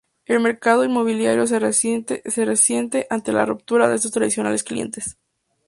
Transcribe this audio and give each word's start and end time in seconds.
El 0.25 0.39
mercado 0.39 0.83
inmobiliario 0.83 1.45
se 1.45 1.59
resiente 1.59 3.05
ante 3.11 3.31
la 3.33 3.45
ruptura 3.45 3.87
de 3.87 3.97
estos 3.97 4.11
tradicionales 4.11 4.63
clientes. 4.63 5.19